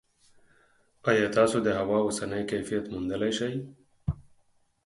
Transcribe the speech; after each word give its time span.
ایا 1.09 1.27
تاسو 1.37 1.57
د 1.65 1.67
هوا 1.79 1.97
اوسنی 2.05 2.41
کیفیت 2.51 2.85
موندلی 2.93 3.31
شئ؟ 3.37 3.53